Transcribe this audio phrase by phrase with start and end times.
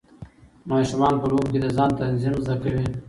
[0.69, 2.85] ماشومان په لوبو کې د ځان تنظیم زده کوي.